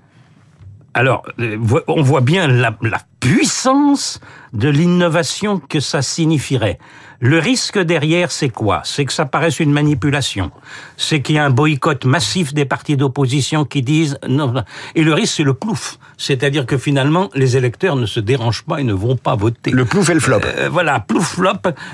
Alors, 0.95 1.23
euh, 1.41 1.59
on 1.89 2.03
voit 2.03 2.21
bien 2.21 2.47
la, 2.47 2.77
la 2.83 3.01
puissance 3.25 4.21
de 4.53 4.69
l'innovation 4.69 5.59
que 5.59 5.81
ça 5.81 6.03
signifierait. 6.03 6.79
Le 7.21 7.39
risque 7.39 7.79
derrière, 7.79 8.31
c'est 8.31 8.51
quoi? 8.51 8.83
C'est 8.85 9.07
que 9.07 9.13
ça 9.13 9.25
paraisse 9.25 9.59
une 9.59 9.73
manipulation. 9.73 10.51
C'est 10.99 11.23
qu'il 11.23 11.37
y 11.37 11.39
a 11.39 11.45
un 11.47 11.51
boycott 11.51 12.05
massif 12.05 12.53
des 12.53 12.67
partis 12.67 12.99
d'opposition 12.99 13.65
qui 13.65 13.81
disent 13.81 14.19
non. 14.29 14.63
Et 14.95 15.03
le 15.03 15.15
risque, 15.15 15.37
c'est 15.37 15.43
le 15.43 15.55
plouf. 15.55 15.99
C'est-à-dire 16.19 16.67
que 16.67 16.77
finalement, 16.77 17.31
les 17.35 17.57
électeurs 17.57 17.97
ne 17.97 18.05
se 18.05 18.21
dérangent 18.21 18.65
pas 18.65 18.81
et 18.81 18.85
ne 18.85 18.93
vont 18.93 19.17
pas 19.17 19.37
voter. 19.37 19.71
Le 19.71 19.87
plouf 19.87 20.11
et 20.11 20.15
le 20.15 20.21
flop. 20.21 20.41
Euh, 20.45 20.69
voilà, 20.71 21.01
plouf 21.01 21.35
flop 21.35 21.53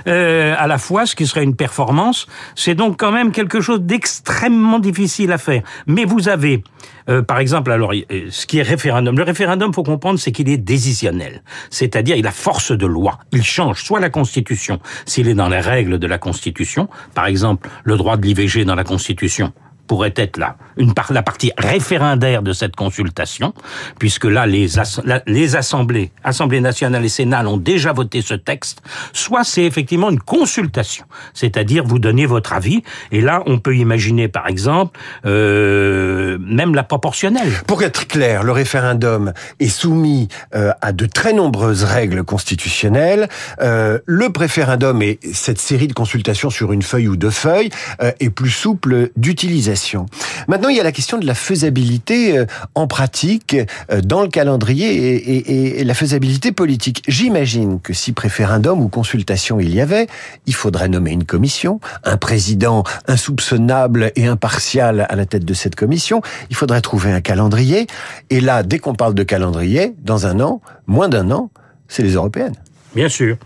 euh, 0.09 0.55
à 0.59 0.67
la 0.67 0.79
fois, 0.79 1.07
ce 1.07 1.15
qui 1.15 1.29
serait 1.29 1.45
une 1.45 1.55
performance. 1.55 2.27
C'est 2.57 2.75
donc 2.75 2.99
quand 2.99 3.13
même 3.13 3.31
quelque 3.31 3.61
chose 3.61 3.83
d'extrêmement 3.83 4.81
difficile 4.81 5.31
à 5.31 5.39
faire. 5.39 5.63
Mais 5.87 6.07
vous 6.07 6.29
avez, 6.29 6.65
euh, 7.09 7.23
par 7.23 7.39
exemple, 7.39 7.71
alors 7.71 7.93
ce 8.31 8.47
qui 8.47 8.59
est 8.59 8.63
référendum. 8.63 9.17
Le 9.17 9.23
référendum, 9.25 9.73
faut 9.73 9.85
comprendre, 9.85 10.19
c'est 10.19 10.33
qu'il 10.33 10.49
est 10.49 10.57
C'est-à-dire, 11.71 12.17
il 12.17 12.27
a 12.27 12.33
force 12.33 12.73
de 12.73 12.87
loi. 12.87 13.19
Il 13.33 13.43
change 13.43 13.85
soit 13.85 14.00
la 14.00 14.11
Constitution, 14.11 14.81
s'il 15.07 15.29
est 15.29 15.35
dans 15.35 15.49
les 15.49 15.61
règles 15.61 15.99
de 15.99 16.07
la 16.07 16.19
Constitution, 16.19 16.89
par 17.15 17.27
exemple 17.27 17.69
le 17.85 17.97
droit 17.97 18.17
de 18.17 18.27
l'IVG 18.27 18.65
dans 18.65 18.75
la 18.75 18.85
Constitution, 18.85 19.53
pourrait 19.90 20.14
être 20.14 20.37
là 20.37 20.54
une 20.76 20.94
la 21.11 21.23
partie 21.23 21.50
référendaire 21.59 22.42
de 22.42 22.52
cette 22.52 22.76
consultation, 22.76 23.52
puisque 23.99 24.25
là 24.25 24.47
les, 24.47 24.68
les 25.26 25.56
assemblées, 25.56 26.12
Assemblée 26.23 26.61
nationale 26.61 27.04
et 27.04 27.09
Sénat 27.09 27.44
ont 27.49 27.56
déjà 27.56 27.92
voté 27.92 28.23
ce 28.23 28.35
texte. 28.35 28.82
Soit 29.12 29.42
c'est 29.42 29.64
effectivement 29.64 30.11
une 30.11 30.20
consultation, 30.20 31.06
c'est-à-dire 31.35 31.85
vous 31.85 31.99
donnez 31.99 32.26
votre 32.26 32.52
avis. 32.52 32.85
Et 33.11 33.20
là, 33.20 33.42
on 33.47 33.59
peut 33.59 33.76
imaginer, 33.76 34.28
par 34.28 34.47
exemple, 34.47 34.97
euh, 35.26 36.38
même 36.38 36.75
la 36.76 36.85
proportionnelle. 36.85 37.50
Pour 37.66 37.82
être 37.82 38.06
clair, 38.06 38.44
le 38.44 38.52
référendum 38.52 39.32
est 39.59 39.68
soumis 39.68 40.28
euh, 40.54 40.70
à 40.82 40.92
de 40.92 41.06
très 41.06 41.32
nombreuses 41.32 41.82
règles 41.82 42.23
constitutionnelles. 42.23 43.28
Euh, 43.61 43.99
le 44.06 44.30
préférendum 44.30 45.02
et 45.02 45.18
cette 45.32 45.59
série 45.59 45.88
de 45.88 45.94
consultations 45.94 46.50
sur 46.50 46.73
une 46.73 46.82
feuille 46.82 47.09
ou 47.09 47.16
deux 47.16 47.30
feuilles 47.30 47.70
euh, 48.02 48.12
est 48.20 48.30
plus 48.30 48.50
souple 48.50 49.11
d'utilisation. 49.16 49.80
Maintenant, 50.49 50.69
il 50.69 50.77
y 50.77 50.81
a 50.81 50.85
la 50.85 50.93
question 50.93 51.19
de 51.19 51.27
la 51.27 51.35
faisabilité 51.35 52.39
euh, 52.39 52.47
en 52.75 52.87
pratique 52.87 53.57
euh, 53.91 54.01
dans 54.01 54.23
le 54.23 54.29
calendrier 54.29 54.91
et, 54.95 55.37
et, 55.37 55.81
et 55.81 55.85
la 55.85 55.95
faisabilité 55.95 56.53
politique. 56.53 57.03
J'imagine 57.09 57.81
que 57.81 57.93
si 57.93 58.13
préférendum 58.13 58.81
ou 58.81 58.89
consultation 58.89 59.61
il 59.61 59.75
y 59.75 59.81
avait, 59.81 60.07
il 60.47 60.55
faudrait 60.55 60.89
nommer 60.89 61.13
une 61.13 61.25
commission, 61.25 61.81
un 62.05 62.17
président 62.17 62.85
insoupçonnable 63.07 64.13
et 64.17 64.27
impartial 64.27 65.07
à 65.09 65.17
la 65.17 65.27
tête 65.27 65.45
de 65.45 65.55
cette 65.55 65.77
commission. 65.77 66.23
Il 66.51 66.57
faudrait 66.57 66.81
trouver 66.81 67.13
un 67.13 67.21
calendrier. 67.21 67.87
Et 68.31 68.41
là, 68.41 68.63
dès 68.63 68.79
qu'on 68.79 68.95
parle 68.95 69.15
de 69.15 69.23
calendrier, 69.23 69.95
dans 70.03 70.27
un 70.27 70.41
an, 70.41 70.61
moins 70.87 71.09
d'un 71.09 71.31
an, 71.31 71.51
c'est 71.89 72.03
les 72.03 72.15
européennes. 72.15 72.55
Bien 72.94 73.09
sûr. 73.09 73.37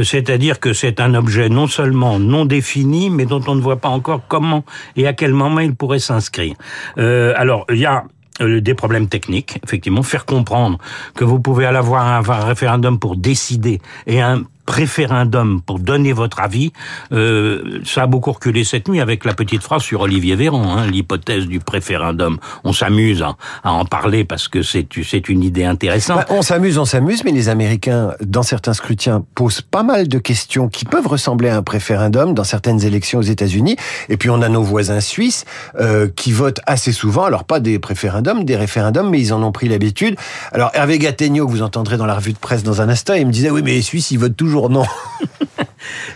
C'est-à-dire 0.00 0.60
que 0.60 0.72
c'est 0.72 1.00
un 1.00 1.14
objet 1.14 1.48
non 1.48 1.66
seulement 1.66 2.18
non 2.18 2.44
défini, 2.44 3.10
mais 3.10 3.26
dont 3.26 3.42
on 3.48 3.56
ne 3.56 3.60
voit 3.60 3.80
pas 3.80 3.88
encore 3.88 4.22
comment 4.28 4.64
et 4.96 5.06
à 5.06 5.12
quel 5.12 5.32
moment 5.32 5.60
il 5.60 5.74
pourrait 5.74 5.98
s'inscrire. 5.98 6.54
Euh, 6.98 7.32
alors, 7.36 7.66
il 7.70 7.78
y 7.78 7.86
a 7.86 8.04
euh, 8.40 8.60
des 8.60 8.74
problèmes 8.74 9.08
techniques, 9.08 9.58
effectivement, 9.64 10.02
faire 10.02 10.24
comprendre 10.24 10.78
que 11.14 11.24
vous 11.24 11.40
pouvez 11.40 11.66
avoir 11.66 12.06
un, 12.06 12.28
un 12.28 12.44
référendum 12.44 12.98
pour 12.98 13.16
décider 13.16 13.80
et 14.06 14.20
un 14.20 14.42
préférendum 14.64 15.60
pour 15.60 15.78
donner 15.78 16.12
votre 16.12 16.40
avis, 16.40 16.72
euh, 17.12 17.80
ça 17.84 18.02
a 18.02 18.06
beaucoup 18.06 18.32
reculé 18.32 18.64
cette 18.64 18.88
nuit 18.88 19.00
avec 19.00 19.24
la 19.24 19.34
petite 19.34 19.62
phrase 19.62 19.82
sur 19.82 20.00
Olivier 20.02 20.36
Véran, 20.36 20.76
hein, 20.76 20.86
l'hypothèse 20.86 21.46
du 21.46 21.60
préférendum. 21.60 22.38
On 22.64 22.72
s'amuse 22.72 23.22
à, 23.22 23.36
en 23.64 23.84
parler 23.84 24.24
parce 24.24 24.48
que 24.48 24.62
c'est 24.62 25.28
une 25.28 25.42
idée 25.42 25.64
intéressante. 25.64 26.18
Bah, 26.18 26.26
on 26.30 26.42
s'amuse, 26.42 26.78
on 26.78 26.84
s'amuse, 26.84 27.24
mais 27.24 27.32
les 27.32 27.48
Américains, 27.48 28.12
dans 28.24 28.42
certains 28.42 28.74
scrutins, 28.74 29.24
posent 29.34 29.60
pas 29.60 29.82
mal 29.82 30.08
de 30.08 30.18
questions 30.18 30.68
qui 30.68 30.84
peuvent 30.84 31.06
ressembler 31.06 31.48
à 31.48 31.56
un 31.56 31.62
préférendum 31.62 32.34
dans 32.34 32.44
certaines 32.44 32.82
élections 32.84 33.18
aux 33.18 33.22
États-Unis. 33.22 33.76
Et 34.08 34.16
puis 34.16 34.30
on 34.30 34.40
a 34.42 34.48
nos 34.48 34.62
voisins 34.62 35.00
suisses 35.00 35.44
euh, 35.80 36.08
qui 36.14 36.32
votent 36.32 36.60
assez 36.66 36.92
souvent, 36.92 37.24
alors 37.24 37.44
pas 37.44 37.60
des 37.60 37.78
préférendums, 37.78 38.44
des 38.44 38.56
référendums, 38.56 39.10
mais 39.10 39.20
ils 39.20 39.32
en 39.32 39.42
ont 39.42 39.52
pris 39.52 39.68
l'habitude. 39.68 40.16
Alors 40.52 40.70
Hervé 40.74 40.98
Gattegno, 40.98 41.46
que 41.46 41.50
vous 41.50 41.62
entendrez 41.62 41.96
dans 41.96 42.06
la 42.06 42.14
revue 42.14 42.32
de 42.32 42.38
presse 42.38 42.62
dans 42.62 42.80
un 42.80 42.88
instant, 42.88 43.14
il 43.14 43.26
me 43.26 43.32
disait 43.32 43.50
oui, 43.50 43.62
mais 43.62 43.72
les 43.72 43.82
Suisses, 43.82 44.10
ils 44.10 44.18
votent 44.18 44.36
toujours 44.36 44.53
non. 44.62 44.86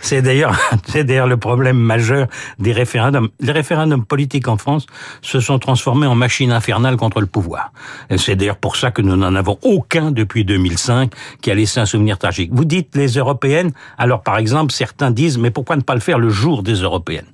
c'est 0.01 0.21
d'ailleurs, 0.21 0.57
c'est 0.87 1.03
d'ailleurs 1.03 1.27
le 1.27 1.37
problème 1.37 1.77
majeur 1.77 2.27
des 2.59 2.71
référendums. 2.71 3.29
Les 3.39 3.51
référendums 3.51 4.05
politiques 4.05 4.47
en 4.47 4.57
France 4.57 4.85
se 5.21 5.39
sont 5.39 5.59
transformés 5.59 6.07
en 6.07 6.15
machine 6.15 6.51
infernale 6.51 6.97
contre 6.97 7.21
le 7.21 7.27
pouvoir. 7.27 7.71
C'est 8.17 8.35
d'ailleurs 8.35 8.57
pour 8.57 8.75
ça 8.75 8.91
que 8.91 9.01
nous 9.01 9.15
n'en 9.15 9.35
avons 9.35 9.57
aucun 9.61 10.11
depuis 10.11 10.45
2005 10.45 11.11
qui 11.41 11.51
a 11.51 11.55
laissé 11.55 11.79
un 11.79 11.85
souvenir 11.85 12.17
tragique. 12.17 12.51
Vous 12.53 12.65
dites 12.65 12.95
les 12.95 13.17
européennes, 13.17 13.71
alors 13.97 14.21
par 14.21 14.37
exemple, 14.37 14.71
certains 14.71 15.11
disent, 15.11 15.37
mais 15.37 15.51
pourquoi 15.51 15.75
ne 15.75 15.81
pas 15.81 15.95
le 15.95 16.01
faire 16.01 16.19
le 16.19 16.29
jour 16.29 16.63
des 16.63 16.75
européennes? 16.75 17.25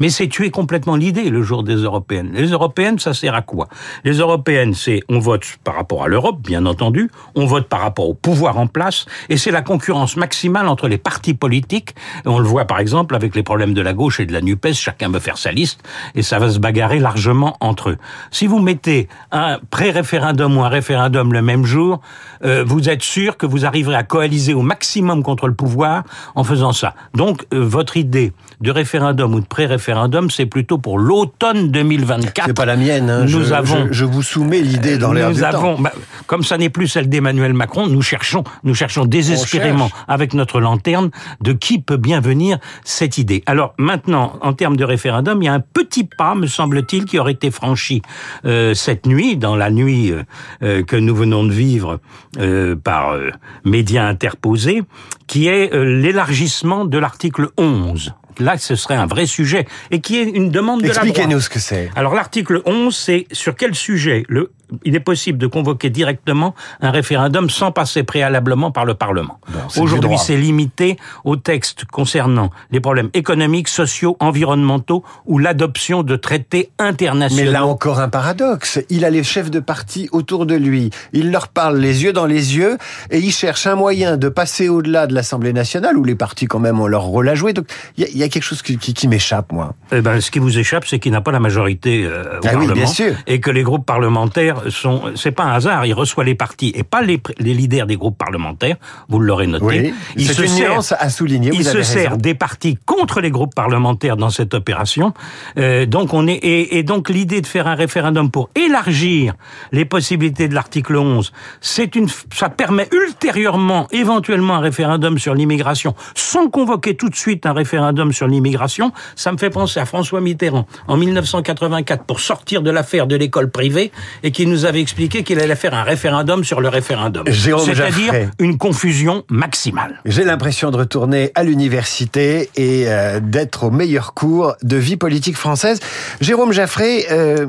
Mais 0.00 0.08
c'est 0.08 0.28
tuer 0.28 0.50
complètement 0.50 0.96
l'idée, 0.96 1.30
le 1.30 1.42
jour 1.42 1.62
des 1.62 1.76
européennes. 1.76 2.30
Les 2.34 2.48
européennes, 2.48 2.98
ça 2.98 3.14
sert 3.14 3.34
à 3.34 3.42
quoi? 3.42 3.68
Les 4.04 4.18
européennes, 4.18 4.74
c'est, 4.74 5.02
on 5.08 5.18
vote 5.18 5.44
par 5.64 5.76
rapport 5.76 6.04
à 6.04 6.08
l'Europe, 6.08 6.40
bien 6.42 6.66
entendu, 6.66 7.10
on 7.34 7.46
vote 7.46 7.68
par 7.68 7.80
rapport 7.80 8.08
au 8.08 8.14
pouvoir 8.14 8.58
en 8.58 8.66
place, 8.66 9.06
et 9.28 9.36
c'est 9.36 9.50
la 9.50 9.62
concurrence 9.62 10.16
maximale 10.16 10.68
entre 10.68 10.88
les 10.88 10.98
partis 10.98 11.34
politiques. 11.34 11.81
On 12.24 12.38
le 12.38 12.46
voit 12.46 12.64
par 12.64 12.78
exemple 12.78 13.14
avec 13.14 13.34
les 13.34 13.42
problèmes 13.42 13.74
de 13.74 13.82
la 13.82 13.92
gauche 13.92 14.20
et 14.20 14.26
de 14.26 14.32
la 14.32 14.40
NUPES, 14.40 14.74
chacun 14.74 15.10
veut 15.10 15.20
faire 15.20 15.38
sa 15.38 15.52
liste 15.52 15.80
et 16.14 16.22
ça 16.22 16.38
va 16.38 16.50
se 16.50 16.58
bagarrer 16.58 16.98
largement 16.98 17.56
entre 17.60 17.90
eux. 17.90 17.98
Si 18.30 18.46
vous 18.46 18.58
mettez 18.58 19.08
un 19.30 19.58
pré-référendum 19.70 20.56
ou 20.56 20.64
un 20.64 20.68
référendum 20.68 21.32
le 21.32 21.42
même 21.42 21.64
jour, 21.64 22.00
euh, 22.44 22.64
vous 22.66 22.88
êtes 22.88 23.02
sûr 23.02 23.36
que 23.36 23.46
vous 23.46 23.64
arriverez 23.64 23.96
à 23.96 24.02
coaliser 24.02 24.54
au 24.54 24.62
maximum 24.62 25.22
contre 25.22 25.46
le 25.46 25.54
pouvoir 25.54 26.04
en 26.34 26.44
faisant 26.44 26.72
ça. 26.72 26.94
Donc 27.14 27.46
euh, 27.52 27.64
votre 27.64 27.96
idée 27.96 28.32
de 28.60 28.70
référendum 28.70 29.34
ou 29.34 29.40
de 29.40 29.46
pré-référendum, 29.46 30.30
c'est 30.30 30.46
plutôt 30.46 30.78
pour 30.78 30.98
l'automne 30.98 31.70
2024. 31.70 32.46
C'est 32.46 32.54
pas 32.54 32.64
la 32.64 32.76
mienne. 32.76 33.10
Hein. 33.10 33.24
Nous 33.24 33.44
je, 33.44 33.52
avons, 33.52 33.88
je, 33.90 34.04
vous 34.04 34.22
soumets 34.22 34.60
l'idée 34.60 34.98
dans 34.98 35.12
l'air 35.12 35.32
du 35.32 35.42
avons, 35.42 35.76
temps. 35.76 35.82
Bah, 35.82 35.92
comme 36.26 36.42
ça 36.42 36.58
n'est 36.58 36.70
plus 36.70 36.88
celle 36.88 37.08
d'Emmanuel 37.08 37.54
Macron, 37.54 37.88
nous 37.88 38.02
cherchons, 38.02 38.44
nous 38.64 38.74
cherchons 38.74 39.04
désespérément 39.04 39.90
avec 40.08 40.34
notre 40.34 40.60
lanterne 40.60 41.10
de 41.40 41.52
qui 41.52 41.71
peut 41.78 41.96
bien 41.96 42.20
venir 42.20 42.58
cette 42.84 43.18
idée. 43.18 43.42
Alors 43.46 43.74
maintenant, 43.78 44.38
en 44.40 44.52
termes 44.52 44.76
de 44.76 44.84
référendum, 44.84 45.42
il 45.42 45.46
y 45.46 45.48
a 45.48 45.54
un 45.54 45.60
petit 45.60 46.04
pas, 46.04 46.34
me 46.34 46.46
semble-t-il, 46.46 47.04
qui 47.04 47.18
aurait 47.18 47.32
été 47.32 47.50
franchi 47.50 48.02
euh, 48.44 48.74
cette 48.74 49.06
nuit, 49.06 49.36
dans 49.36 49.56
la 49.56 49.70
nuit 49.70 50.10
euh, 50.10 50.22
euh 50.62 50.82
que 50.82 50.96
nous 50.96 51.14
venons 51.14 51.44
de 51.44 51.52
vivre 51.52 52.00
euh, 52.38 52.76
par 52.76 53.16
médias 53.64 54.06
interposés, 54.06 54.82
qui 55.26 55.46
est 55.46 55.74
l'élargissement 55.74 56.84
de 56.84 56.98
l'article 56.98 57.48
11 57.56 58.14
là, 58.38 58.58
ce 58.58 58.74
serait 58.76 58.96
un 58.96 59.06
vrai 59.06 59.26
sujet 59.26 59.66
et 59.90 60.00
qui 60.00 60.16
est 60.16 60.24
une 60.24 60.50
demande 60.50 60.82
de 60.82 60.88
la 60.88 60.94
droite. 60.94 61.06
Expliquez-nous 61.06 61.40
ce 61.40 61.50
que 61.50 61.58
c'est. 61.58 61.90
Alors, 61.96 62.14
l'article 62.14 62.62
11, 62.64 62.94
c'est 62.96 63.26
sur 63.32 63.54
quel 63.54 63.74
sujet? 63.74 64.24
Le 64.28 64.50
il 64.84 64.94
est 64.94 65.00
possible 65.00 65.38
de 65.38 65.46
convoquer 65.46 65.90
directement 65.90 66.54
un 66.80 66.90
référendum 66.90 67.50
sans 67.50 67.72
passer 67.72 68.02
préalablement 68.02 68.70
par 68.70 68.84
le 68.84 68.94
Parlement. 68.94 69.38
Bon, 69.48 69.82
Aujourd'hui, 69.82 70.18
c'est 70.18 70.36
limité 70.36 70.96
aux 71.24 71.36
textes 71.36 71.84
concernant 71.84 72.50
les 72.70 72.80
problèmes 72.80 73.10
économiques, 73.14 73.68
sociaux, 73.68 74.16
environnementaux 74.20 75.04
ou 75.26 75.38
l'adoption 75.38 76.02
de 76.02 76.16
traités 76.16 76.70
internationaux. 76.78 77.44
Mais 77.44 77.50
là 77.50 77.66
encore 77.66 78.00
un 78.00 78.08
paradoxe. 78.08 78.80
Il 78.90 79.04
a 79.04 79.10
les 79.10 79.22
chefs 79.22 79.50
de 79.50 79.60
parti 79.60 80.08
autour 80.12 80.46
de 80.46 80.54
lui. 80.54 80.90
Il 81.12 81.30
leur 81.30 81.48
parle 81.48 81.78
les 81.78 82.04
yeux 82.04 82.12
dans 82.12 82.26
les 82.26 82.56
yeux 82.56 82.78
et 83.10 83.18
il 83.18 83.32
cherche 83.32 83.66
un 83.66 83.74
moyen 83.74 84.16
de 84.16 84.28
passer 84.28 84.68
au-delà 84.68 85.06
de 85.06 85.14
l'Assemblée 85.14 85.52
nationale 85.52 85.96
où 85.96 86.04
les 86.04 86.14
partis 86.14 86.46
quand 86.46 86.58
même 86.58 86.80
ont 86.80 86.86
leur 86.86 87.02
rôle 87.02 87.28
à 87.28 87.34
jouer. 87.34 87.52
Donc 87.52 87.66
il 87.96 88.08
y, 88.08 88.18
y, 88.18 88.22
a 88.22 88.28
quelque 88.28 88.42
chose 88.42 88.62
qui, 88.62 88.78
qui, 88.78 88.94
qui 88.94 89.08
m'échappe, 89.08 89.52
moi. 89.52 89.74
Eh 89.90 90.00
ben, 90.00 90.20
ce 90.20 90.30
qui 90.30 90.38
vous 90.38 90.58
échappe, 90.58 90.84
c'est 90.86 90.98
qu'il 90.98 91.12
n'a 91.12 91.20
pas 91.20 91.32
la 91.32 91.40
majorité 91.40 92.04
euh, 92.04 92.22
au 92.22 92.26
ah 92.36 92.40
Parlement 92.40 92.66
oui, 92.68 92.72
bien 92.72 92.86
sûr. 92.86 93.14
et 93.26 93.40
que 93.40 93.50
les 93.50 93.62
groupes 93.62 93.86
parlementaires 93.86 94.61
sont, 94.70 95.12
c'est 95.14 95.30
pas 95.30 95.44
un 95.44 95.52
hasard, 95.52 95.86
il 95.86 95.94
reçoit 95.94 96.24
les 96.24 96.34
partis 96.34 96.72
et 96.74 96.82
pas 96.82 97.02
les, 97.02 97.20
les 97.38 97.54
leaders 97.54 97.86
des 97.86 97.96
groupes 97.96 98.18
parlementaires, 98.18 98.76
vous 99.08 99.18
l'aurez 99.18 99.46
noté. 99.46 99.64
Oui, 99.64 99.94
il 100.16 100.28
se 100.28 100.42
une 100.42 100.48
sert, 100.48 100.80
à 100.98 101.10
souligner. 101.10 101.50
il 101.52 101.64
se 101.64 101.76
raison. 101.76 101.92
sert 101.92 102.16
des 102.16 102.34
partis 102.34 102.78
contre 102.84 103.20
les 103.20 103.30
groupes 103.30 103.54
parlementaires 103.54 104.16
dans 104.16 104.30
cette 104.30 104.54
opération. 104.54 105.12
Euh, 105.58 105.86
donc 105.86 106.14
on 106.14 106.26
est 106.26 106.34
et, 106.34 106.78
et 106.78 106.82
donc 106.82 107.08
l'idée 107.08 107.40
de 107.40 107.46
faire 107.46 107.66
un 107.66 107.74
référendum 107.74 108.30
pour 108.30 108.50
élargir 108.54 109.34
les 109.72 109.84
possibilités 109.84 110.48
de 110.48 110.54
l'article 110.54 110.96
11, 110.96 111.32
c'est 111.60 111.94
une, 111.94 112.08
ça 112.32 112.48
permet 112.48 112.88
ultérieurement, 112.92 113.88
éventuellement, 113.90 114.54
un 114.54 114.60
référendum 114.60 115.18
sur 115.18 115.34
l'immigration, 115.34 115.94
sans 116.14 116.48
convoquer 116.48 116.96
tout 116.96 117.08
de 117.08 117.16
suite 117.16 117.46
un 117.46 117.52
référendum 117.52 118.12
sur 118.12 118.26
l'immigration. 118.26 118.92
Ça 119.16 119.32
me 119.32 119.38
fait 119.38 119.50
penser 119.50 119.80
à 119.80 119.86
François 119.86 120.20
Mitterrand 120.20 120.66
en 120.88 120.96
1984 120.96 122.04
pour 122.04 122.20
sortir 122.20 122.62
de 122.62 122.70
l'affaire 122.70 123.06
de 123.06 123.16
l'école 123.16 123.50
privée 123.50 123.92
et 124.22 124.30
qui 124.30 124.46
nous 124.46 124.51
avait 124.64 124.80
expliqué 124.80 125.22
qu'il 125.22 125.40
allait 125.40 125.56
faire 125.56 125.74
un 125.74 125.82
référendum 125.82 126.44
sur 126.44 126.60
le 126.60 126.68
référendum. 126.68 127.24
C'est-à-dire 127.26 128.30
une 128.38 128.58
confusion 128.58 129.24
maximale. 129.30 130.00
J'ai 130.04 130.24
l'impression 130.24 130.70
de 130.70 130.76
retourner 130.76 131.32
à 131.34 131.42
l'université 131.42 132.50
et 132.56 132.84
euh, 132.86 133.20
d'être 133.20 133.64
au 133.64 133.70
meilleur 133.70 134.14
cours 134.14 134.54
de 134.62 134.76
vie 134.76 134.96
politique 134.96 135.36
française. 135.36 135.80
Jérôme 136.20 136.52
Jaffré, 136.52 137.06
euh, 137.10 137.46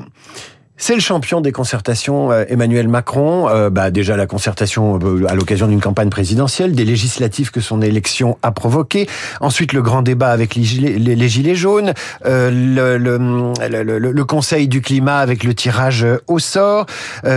c'est 0.75 0.95
le 0.95 1.01
champion 1.01 1.39
des 1.39 1.51
concertations, 1.51 2.31
euh, 2.31 2.45
Emmanuel 2.49 2.87
Macron. 2.87 3.47
Euh, 3.47 3.69
bah, 3.69 3.91
déjà 3.91 4.17
la 4.17 4.25
concertation 4.25 4.99
euh, 5.01 5.25
à 5.29 5.35
l'occasion 5.35 5.67
d'une 5.67 5.79
campagne 5.79 6.09
présidentielle, 6.09 6.73
des 6.73 6.83
législatives 6.83 7.51
que 7.51 7.61
son 7.61 7.81
élection 7.81 8.39
a 8.41 8.51
provoqué. 8.51 9.07
Ensuite, 9.39 9.73
le 9.73 9.83
grand 9.83 10.01
débat 10.01 10.31
avec 10.31 10.55
les 10.55 10.63
gilets, 10.63 11.55
jaunes, 11.55 11.93
le, 12.25 12.97
le, 12.97 14.23
Conseil 14.23 14.67
du 14.67 14.81
climat 14.81 15.17
avec 15.17 15.43
le 15.43 15.53
tirage 15.53 16.05
au 16.27 16.39
sort. 16.39 16.85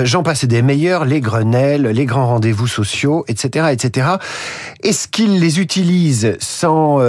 J'en 0.04 0.22
passais 0.22 0.46
des 0.46 0.62
meilleurs, 0.62 1.04
les 1.04 1.20
Grenelles, 1.20 1.82
les 1.82 2.06
grands 2.06 2.26
rendez-vous 2.26 2.68
sociaux, 2.68 3.24
etc., 3.28 3.66
etc. 3.72 4.08
Est-ce 4.82 5.08
qu'il 5.08 5.40
les 5.40 5.60
utilise 5.60 6.36
sans... 6.38 7.00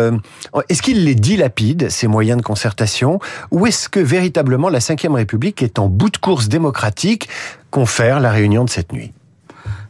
Est-ce 0.68 0.82
qu'il 0.82 1.06
les 1.06 1.16
dilapide, 1.16 1.90
ces 1.90 2.08
moyens 2.08 2.40
de 2.40 2.44
concertation, 2.44 3.20
ou 3.52 3.68
est-ce 3.68 3.88
que 3.88 4.00
véritablement 4.00 4.70
la 4.70 4.80
Ve 4.80 5.14
République 5.14 5.62
est 5.62 5.80
en 5.80 5.88
bout 5.88 6.10
de 6.10 6.17
course 6.20 6.48
démocratique 6.48 7.30
confère 7.72 8.20
la 8.20 8.32
réunion 8.32 8.64
de 8.64 8.70
cette 8.70 8.94
nuit 8.94 9.12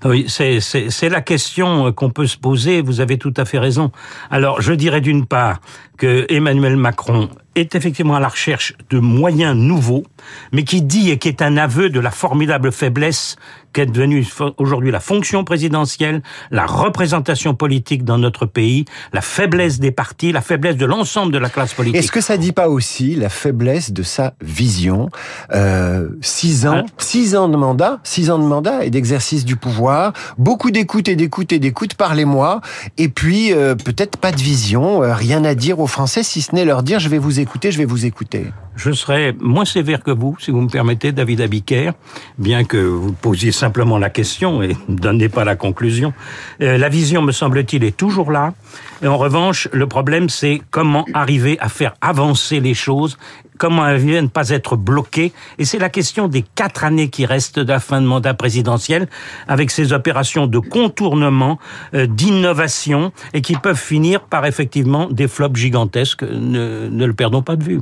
oui, 0.05 0.27
c'est 0.29 1.09
la 1.09 1.21
question 1.21 1.91
qu'on 1.91 2.11
peut 2.11 2.27
se 2.27 2.37
poser. 2.37 2.81
Vous 2.81 3.01
avez 3.01 3.17
tout 3.17 3.33
à 3.35 3.45
fait 3.45 3.57
raison. 3.57 3.91
Alors, 4.29 4.61
je 4.61 4.73
dirais 4.73 5.01
d'une 5.01 5.25
part 5.25 5.59
que 5.97 6.25
Emmanuel 6.29 6.77
Macron 6.77 7.29
est 7.59 7.75
effectivement 7.75 8.15
à 8.15 8.19
la 8.19 8.27
recherche 8.27 8.73
de 8.89 8.99
moyens 8.99 9.55
nouveaux, 9.55 10.03
mais 10.51 10.63
qui 10.63 10.81
dit 10.81 11.11
et 11.11 11.17
qui 11.17 11.27
est 11.27 11.41
un 11.41 11.57
aveu 11.57 11.89
de 11.89 11.99
la 11.99 12.11
formidable 12.11 12.71
faiblesse 12.71 13.37
qu'est 13.73 13.85
devenue 13.85 14.25
aujourd'hui 14.57 14.91
la 14.91 14.99
fonction 14.99 15.43
présidentielle, 15.43 16.21
la 16.49 16.65
représentation 16.65 17.53
politique 17.53 18.03
dans 18.03 18.17
notre 18.17 18.45
pays, 18.45 18.85
la 19.13 19.21
faiblesse 19.21 19.79
des 19.79 19.91
partis, 19.91 20.31
la 20.31 20.41
faiblesse 20.41 20.77
de 20.77 20.85
l'ensemble 20.85 21.31
de 21.31 21.37
la 21.37 21.49
classe 21.49 21.73
politique. 21.73 21.97
Est-ce 21.97 22.11
que 22.11 22.21
ça 22.21 22.37
dit 22.37 22.53
pas 22.53 22.69
aussi 22.69 23.15
la 23.15 23.29
faiblesse 23.29 23.91
de 23.91 24.03
sa 24.03 24.33
vision 24.41 25.09
euh, 25.53 26.09
Six 26.21 26.65
ans, 26.65 26.85
ah. 26.87 26.91
six 26.97 27.35
ans 27.35 27.49
de 27.49 27.57
mandat, 27.57 27.99
six 28.03 28.31
ans 28.31 28.39
de 28.39 28.45
mandat 28.45 28.83
et 28.83 28.89
d'exercice 28.89 29.45
du 29.45 29.55
pouvoir, 29.55 30.13
beaucoup 30.39 30.71
d'écoute 30.71 31.07
et 31.07 31.15
d'écoute 31.15 31.51
et 31.51 31.59
d'écoute, 31.59 31.93
parlez-moi, 31.93 32.61
et 32.97 33.09
puis 33.09 33.53
euh, 33.53 33.75
peut-être 33.75 34.17
pas 34.17 34.31
de 34.31 34.41
vision, 34.41 35.03
euh, 35.03 35.13
rien 35.13 35.43
à 35.45 35.53
dire 35.53 35.79
aux 35.79 35.87
Français 35.87 36.23
si 36.23 36.41
ce 36.41 36.55
n'est 36.55 36.65
leur 36.65 36.83
dire 36.83 36.99
je 36.99 37.09
vais 37.09 37.19
vous 37.19 37.39
écouter, 37.39 37.46
je 37.69 37.77
vais 37.77 37.85
vous 37.85 38.05
écouter 38.05 38.45
je 38.77 38.91
serai 38.91 39.35
moins 39.39 39.65
sévère 39.65 40.01
que 40.03 40.11
vous, 40.11 40.37
si 40.39 40.51
vous 40.51 40.61
me 40.61 40.69
permettez, 40.69 41.11
David 41.11 41.41
Abiker, 41.41 41.91
bien 42.37 42.63
que 42.63 42.77
vous 42.77 43.11
posiez 43.11 43.51
simplement 43.51 43.97
la 43.97 44.09
question 44.09 44.61
et 44.61 44.77
ne 44.87 44.95
donnez 44.97 45.29
pas 45.29 45.43
la 45.43 45.55
conclusion. 45.55 46.13
Euh, 46.61 46.77
la 46.77 46.87
vision, 46.87 47.21
me 47.21 47.31
semble-t-il, 47.31 47.83
est 47.83 47.97
toujours 47.97 48.31
là. 48.31 48.53
Et 49.01 49.07
en 49.07 49.17
revanche, 49.17 49.67
le 49.71 49.87
problème, 49.87 50.29
c'est 50.29 50.61
comment 50.71 51.05
arriver 51.13 51.57
à 51.59 51.69
faire 51.69 51.93
avancer 52.01 52.59
les 52.59 52.73
choses 52.73 53.17
comment 53.57 53.87
elles 53.87 53.97
viennent 53.97 54.29
pas 54.29 54.49
être 54.49 54.75
bloquées. 54.75 55.33
Et 55.57 55.65
c'est 55.65 55.79
la 55.79 55.89
question 55.89 56.27
des 56.27 56.43
quatre 56.55 56.83
années 56.83 57.09
qui 57.09 57.25
restent 57.25 57.59
de 57.59 57.71
la 57.71 57.79
fin 57.79 58.01
de 58.01 58.07
mandat 58.07 58.33
présidentiel, 58.33 59.07
avec 59.47 59.71
ces 59.71 59.93
opérations 59.93 60.47
de 60.47 60.59
contournement, 60.59 61.59
euh, 61.93 62.07
d'innovation, 62.07 63.11
et 63.33 63.41
qui 63.41 63.55
peuvent 63.55 63.79
finir 63.79 64.21
par 64.21 64.45
effectivement 64.45 65.07
des 65.09 65.27
flops 65.27 65.59
gigantesques. 65.59 66.23
Ne, 66.23 66.87
ne 66.89 67.05
le 67.05 67.13
perdons 67.13 67.41
pas 67.41 67.55
de 67.55 67.63
vue. 67.63 67.81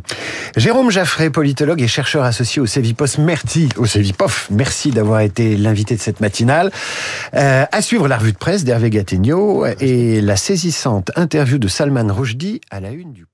Jérôme 0.55 0.89
Jaffré, 0.89 1.29
politologue 1.29 1.81
et 1.81 1.87
chercheur 1.87 2.23
associé 2.23 2.61
au 2.61 2.65
Cevipos, 2.65 3.17
merci, 3.19 3.69
au 3.77 3.85
Cevipof, 3.85 4.47
merci 4.51 4.91
d'avoir 4.91 5.19
été 5.19 5.57
l'invité 5.57 5.95
de 5.95 6.01
cette 6.01 6.21
matinale. 6.21 6.71
Euh, 7.33 7.65
à 7.71 7.81
suivre 7.81 8.07
la 8.07 8.17
revue 8.17 8.31
de 8.31 8.37
presse 8.37 8.63
d'Hervé 8.63 8.89
Gattegno 8.89 9.65
et 9.79 10.21
la 10.21 10.35
saisissante 10.35 11.04
interview 11.15 11.57
de 11.57 11.67
Salman 11.67 12.13
Rushdie 12.13 12.61
à 12.71 12.79
la 12.79 12.91
une 12.91 13.13
du 13.13 13.25